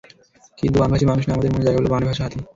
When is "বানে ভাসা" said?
1.91-2.23